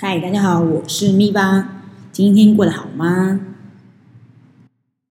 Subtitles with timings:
[0.00, 3.40] 嗨，大家好，我是咪巴，今天过得好吗？